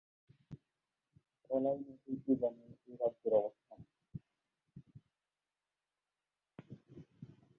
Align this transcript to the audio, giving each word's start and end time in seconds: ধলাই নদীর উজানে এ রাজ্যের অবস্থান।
ধলাই 1.43 1.77
নদীর 1.81 2.19
উজানে 2.27 2.65
এ 2.83 2.93
রাজ্যের 3.01 3.33
অবস্থান। 3.39 3.79